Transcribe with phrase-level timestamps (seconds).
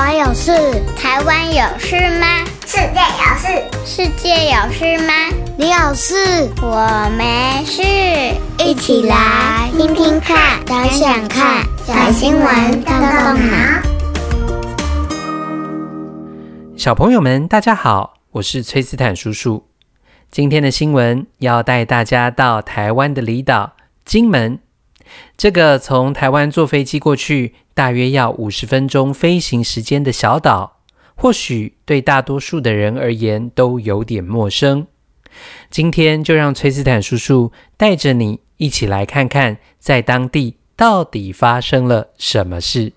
[0.00, 0.50] 湾有事？
[0.96, 2.26] 台湾有事吗？
[2.64, 3.46] 世界有事？
[3.84, 5.12] 世界有事吗？
[5.58, 6.48] 你有事？
[6.62, 7.82] 我没事。
[8.64, 13.58] 一起来听听看，想想看，小新闻动动脑。
[16.78, 19.66] 小朋友们，大家好，我是崔斯坦叔叔。
[20.30, 23.72] 今天的新闻要带大家到台湾的离岛
[24.06, 24.60] 金门。
[25.36, 30.78] 这个从台湾坐飞机过去，大约要五十分钟飞行时间的小岛，
[31.14, 34.86] 或许对大多数的人而言都有点陌生。
[35.70, 42.92] 今天就让崔斯坦叔叔带着你一起来看看，在当地到底发生了什么事。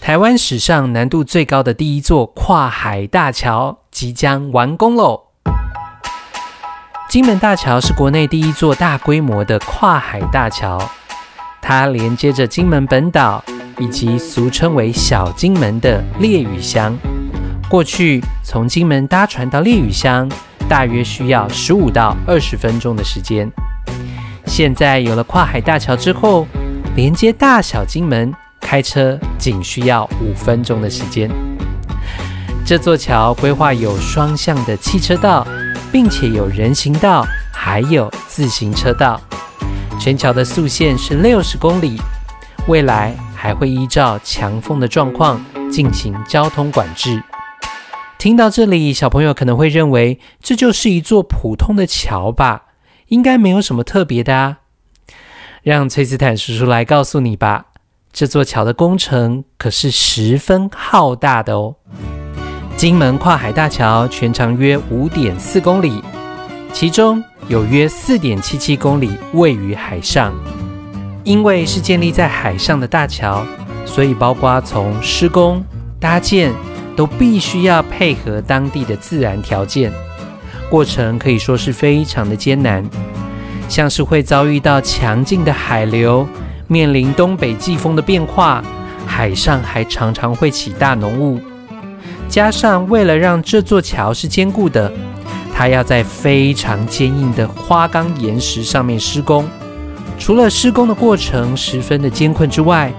[0.00, 5.29] 台湾史上难度最高的第一座跨海大桥即将完工喽！
[7.10, 10.80] 金门大桥是国内第一座大规模的跨海大桥，
[11.60, 13.42] 它连接着金门本岛
[13.80, 16.96] 以及俗称为小金门的烈屿乡。
[17.68, 20.30] 过去从金门搭船到烈屿乡，
[20.68, 23.50] 大约需要十五到二十分钟的时间。
[24.46, 26.46] 现在有了跨海大桥之后，
[26.94, 31.28] 连接大小金门，开车仅需要五分钟的时间。
[32.64, 35.44] 这座桥规划有双向的汽车道。
[35.92, 39.20] 并且有人行道，还有自行车道。
[39.98, 42.00] 全桥的速限是六十公里，
[42.66, 47.22] 未来还会依照强风的状况进行交通管制。
[48.18, 52.64] 听到这里，小朋友可能会认为这就是一座普通的桥吧，
[53.08, 54.58] 应该没有什么特别的啊。
[55.62, 57.66] 让崔斯坦叔叔来告诉你吧，
[58.12, 61.76] 这座桥的工程可是十分浩大的哦。
[62.80, 66.02] 金门跨海大桥全长约五点四公里，
[66.72, 70.32] 其中有约四点七七公里位于海上。
[71.22, 73.44] 因为是建立在海上的大桥，
[73.84, 75.62] 所以包括从施工、
[76.00, 76.54] 搭建
[76.96, 79.92] 都必须要配合当地的自然条件，
[80.70, 82.82] 过程可以说是非常的艰难。
[83.68, 86.26] 像是会遭遇到强劲的海流，
[86.66, 88.64] 面临东北季风的变化，
[89.06, 91.38] 海上还常常会起大浓雾。
[92.30, 94.90] 加上，为了让这座桥是坚固的，
[95.52, 99.44] 它要在非常坚硬的花岗岩石上面施工。
[100.16, 102.92] 除了施工的过程十分的艰困之外，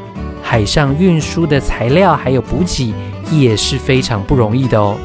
[0.43, 2.93] 海上运输的材料还有补给
[3.31, 4.97] 也是非常不容易的哦。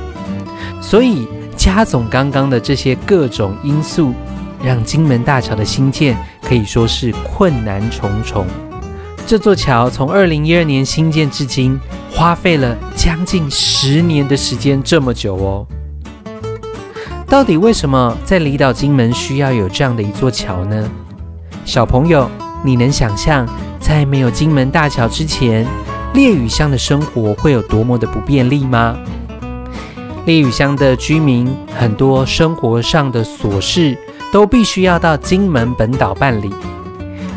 [0.82, 4.12] 所以，加总刚刚的这些各种因素，
[4.60, 8.44] 让金门大桥的兴建可以说是困难重重。
[9.24, 11.78] 这座桥从二零一二年兴建至今，
[12.16, 15.66] 花费了将近十年的时间，这么久哦。
[17.28, 20.90] 到底为什么在离岛金门需要有这样的一座桥呢？
[21.66, 22.26] 小朋友，
[22.64, 23.46] 你能想象
[23.78, 25.66] 在没有金门大桥之前，
[26.14, 28.96] 烈屿乡的生活会有多么的不便利吗？
[30.24, 33.94] 烈屿乡的居民很多生活上的琐事
[34.32, 36.50] 都必须要到金门本岛办理，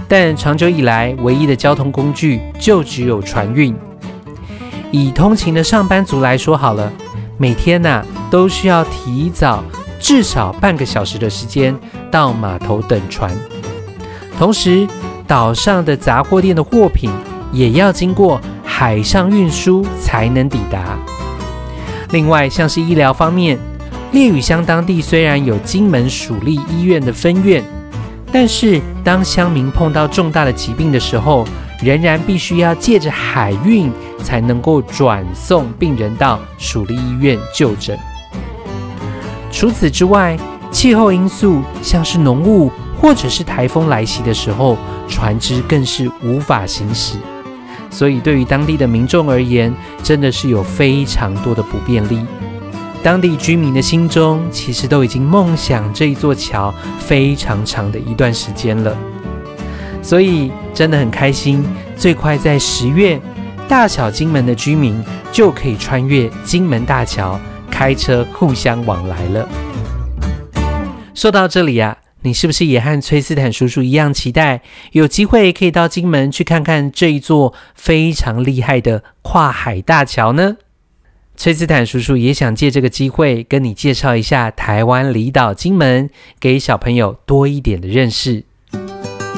[0.08, 3.76] 但长久以来，唯一的交通工具就只有船运。
[4.92, 6.92] 以通勤的上班族来说好了，
[7.38, 9.64] 每天呐、都需要提早
[10.00, 11.78] 至少半个小时的时间
[12.10, 13.32] 到码头等船，
[14.38, 14.88] 同时
[15.28, 17.12] 岛上的杂货店的货品
[17.52, 20.98] 也要经过海上运输才能抵达。
[22.12, 23.60] 另外，像是医疗方面，
[24.12, 27.64] 烈屿乡当地虽然有金门属立医院的分院，
[28.32, 31.46] 但是当乡民碰到重大的疾病的时候，
[31.82, 33.92] 仍然必须要借着海运
[34.24, 37.98] 才能够转送病人到属立医院就诊。
[39.52, 40.38] 除此之外，
[40.72, 47.18] 气候因素像是浓雾或者是台风来袭的时候，船只更是无法行驶。
[47.90, 49.74] 所以对于当地的民众而言，
[50.04, 52.24] 真的是有非常多的不便利。
[53.02, 58.96] 当地居民的心中其实都已经梦想这一座桥非常长的一段时间了。
[60.02, 61.64] 所以真的很开心，
[61.96, 63.20] 最快在十月，
[63.68, 69.48] 大小金门的居民就可以穿越金门大桥，开车互相往来了。
[71.14, 74.62] 说到这里、啊，你是不是也和崔斯坦叔叔一样期待，
[74.94, 80.58] 有机会可以到金门去看看这一座非常厉害的跨海大桥呢？
[81.36, 86.10] 崔斯坦叔叔也想借这个机会跟你介绍一下台湾离岛金门，
[86.40, 88.46] 给小朋友多一点的认识。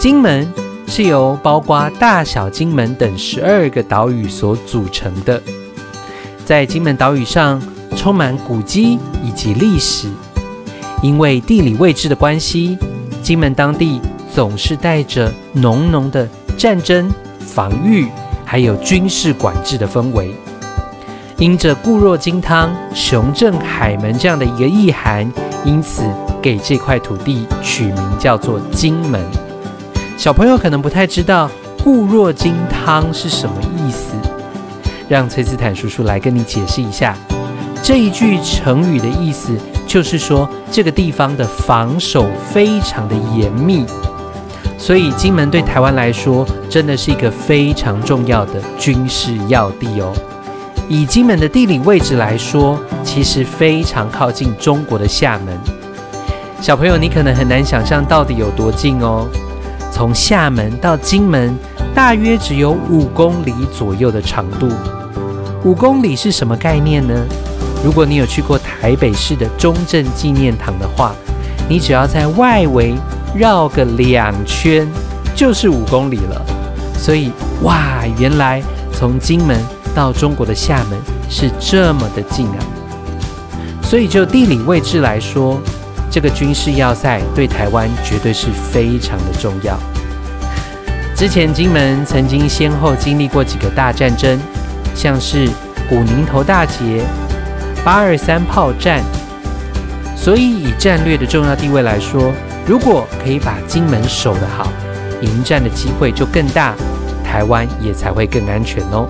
[0.02, 0.52] 金门
[0.88, 5.40] 是由包括大小金门等十二个岛屿所组成的，
[6.44, 7.62] 在金门岛屿上
[7.96, 10.10] 充满古迹以及历史。
[11.04, 12.80] 因为地理位置的关系，
[13.22, 14.02] 金门当地
[14.34, 16.28] 总是带着浓浓的
[16.58, 17.08] 战争、
[17.40, 18.08] 防御，
[18.44, 20.34] 还有军事管制的氛围。
[21.38, 25.32] 因着固若金汤、雄镇海门这样的一个意涵，
[25.64, 26.02] 因此
[26.42, 29.24] 给这块土地取名叫做金门。
[30.22, 31.50] 小朋友可能不太知道
[31.84, 34.14] “固若金汤”是什么意思，
[35.10, 37.18] 让崔斯坦叔叔来跟你解释一下。
[37.82, 39.58] 这一句成语的意思
[39.88, 43.84] 就是说，这个地方的防守非常的严密，
[44.78, 50.14] 所以金门对台湾来说真的是一个非常重要的军事要地哦。
[50.88, 55.60] 以金门的地理位置来说，其实非常靠近中国的厦门。
[56.62, 59.28] 小朋友，你可能很难想象到底有多近哦。
[59.92, 61.54] 从厦门到金门，
[61.94, 64.70] 大约只有五公里左右的长度。
[65.64, 67.14] 五公里是什么概念呢？
[67.84, 71.14] 如果你有去过台北市的中正纪念堂的话，
[71.68, 72.96] 你只要在外围
[73.36, 74.88] 绕个两圈，
[75.36, 76.42] 就是五公里了。
[76.98, 77.32] 所以，
[77.64, 78.62] 哇，原来
[78.94, 79.60] 从金门
[79.94, 81.00] 到中国的厦门
[81.30, 82.60] 是这么的近啊！
[83.82, 85.60] 所以，就地理位置来说，
[86.12, 89.80] 这个军事要塞对台湾绝对是非常的重要。
[91.16, 94.38] 之前金门曾经先后经历过几个大战争，
[94.94, 95.48] 像是
[95.90, 97.04] 古宁头大捷。
[97.84, 99.02] 八二三炮战，
[100.16, 102.32] 所以以战略的重要地位来说，
[102.68, 104.72] 如果可以把金门守得好，
[105.22, 106.76] 迎战的机会就更大，
[107.24, 109.10] 台湾也才会更安全哦。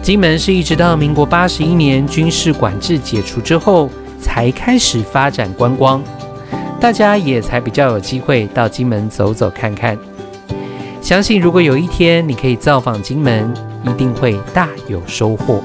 [0.00, 3.90] 金门是一直到民国八十一年军事管制解除之后，
[4.24, 6.02] 才开始发展观光，
[6.80, 9.98] 大家也才比较有机会到金门走走看看。
[11.02, 13.52] 相信如果有一天你可以造访金门，
[13.84, 15.62] 一定会大有收获。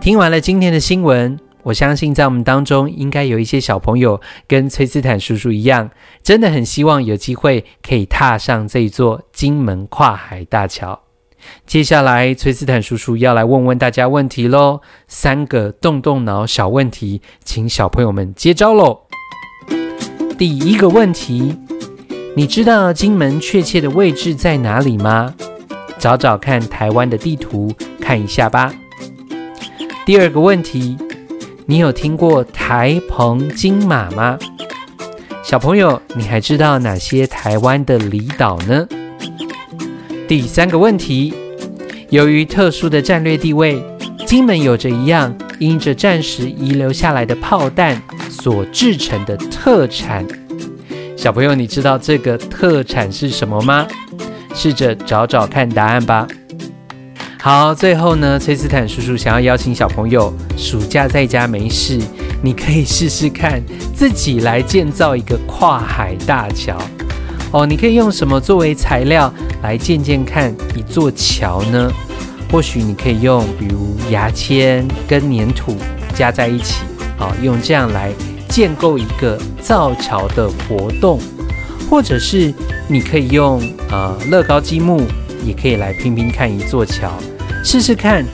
[0.00, 5.88] 听完了今天的新闻，我相信在我们当中应该有一些小朋友跟崔斯坦叔叔一样，
[6.20, 11.00] 真的很希望有机会可以踏上这座金门跨海大桥。
[11.66, 19.00] 接下来，崔斯坦叔叔要来问问大家问题喽，三个动动脑小问题，请小朋友们接招喽。
[20.36, 21.56] 第一个问题，
[22.36, 25.34] 你知道金门确切的位置在哪里吗？
[25.98, 28.74] 找找看台湾的地图，看一下吧。
[30.04, 30.98] 第二个问题，
[31.66, 34.38] 你有听过台澎金马吗？
[35.42, 38.86] 小朋友，你还知道哪些台湾的离岛呢？
[40.26, 41.34] 第三个问题，
[42.08, 43.82] 由于特殊的战略地位，
[44.26, 48.00] 金门有着一样因着战时遗留下来的炮弹
[48.30, 50.26] 所制成的特产。
[51.14, 53.86] 小朋友，你知道这个特产是什么吗？
[54.54, 56.26] 试着找找看答案吧。
[57.38, 62.00] 好，最后呢，崔斯坦叔叔想要邀请小朋友，暑假在家没事，
[62.40, 63.62] 你可以试试看
[63.94, 66.78] 自己来建造一个跨海大桥。
[67.54, 71.88] 哦，你可以用什么作为材料来建建看一座桥呢？
[72.50, 75.76] 或许你可以用比如牙签跟粘土
[76.16, 76.82] 加在一起，
[77.16, 78.10] 好，用这样来
[78.48, 81.20] 建构一个造桥的活动，
[81.88, 82.52] 或者是
[82.88, 85.02] 你可以用呃乐高积木，
[85.46, 87.08] 也可以来拼拼看一座桥。
[87.62, 88.24] 试试看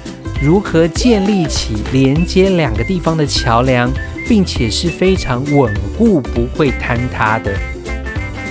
[0.42, 3.92] 如何建立起连接两个地方的桥梁，
[4.26, 7.52] 并且是非常稳固，不会坍塌的。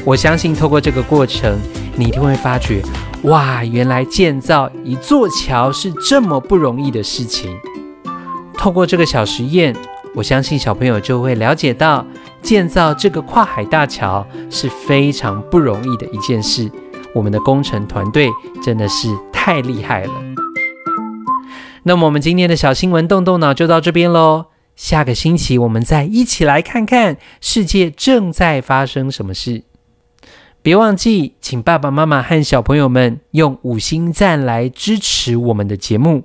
[0.09, 1.59] 我相信透过这个过程，
[1.95, 2.81] 你一定会发觉，
[3.25, 7.55] 哇，原来建造一座桥是这么不容易的事情。
[8.55, 9.75] 透过这个小实验，
[10.15, 12.03] 我相信小朋友就会了解到，
[12.41, 16.67] 建造这个跨海大桥是非常不容易的一件事。
[17.13, 18.31] 我们的工程团队
[18.63, 20.13] 真的是太厉害了。
[21.84, 24.48] 那么我们今天的小新闻动动脑就到这边喽。
[24.75, 29.65] 下个星期我们再一起来看看世界正在发生什么事。
[30.62, 36.24] 别忘记，请爸爸妈妈和小朋友们用五星赞来支持我们的节目。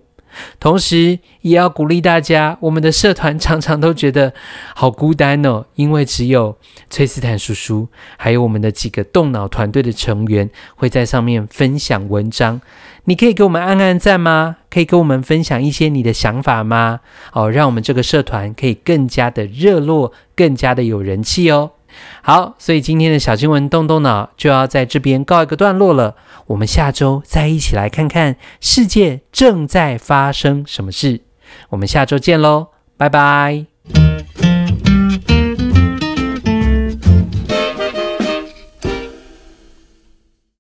[0.59, 4.35] 同时，也要鼓励大家，我们的社团常常都觉得
[4.75, 6.57] 好孤单哦，因为只有
[6.91, 7.87] 崔斯坦叔叔，
[8.17, 12.61] 还有我们的几个动脑团队的成员会在上面分享文章。
[13.05, 14.57] 你可以给我们按按赞吗？
[14.69, 16.99] 可以跟我们分享一些你的想法吗？
[17.33, 21.71] 哦，让我们这个社团可以更加的热络，更加的有人气哦。
[22.23, 26.17] 好，所以今天的小新闻动动脑就要在这边告一个段落了。
[26.47, 31.23] 我们下周再一起来看看世界正在发生什么事。
[31.71, 33.74] 我们下周见喽，拜拜。